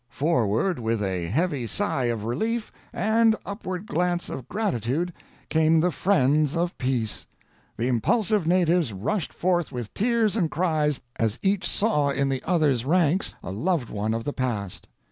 [0.09, 5.13] Forward, with a heavy sigh of relief, and upward glance of gratitude,
[5.47, 7.27] came the friends of peace.
[7.77, 12.83] The impulsive natives rushed forth with tears and cries, as each saw in the other's
[12.83, 14.87] rank a loved one of the past.